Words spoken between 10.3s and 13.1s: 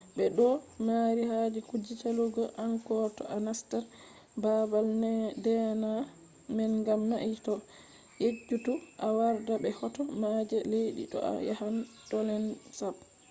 je leddi to a yahan tonle sap